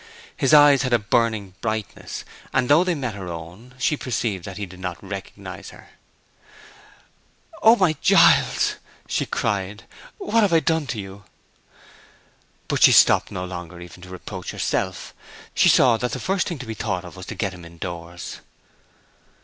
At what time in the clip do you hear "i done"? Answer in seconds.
10.53-10.87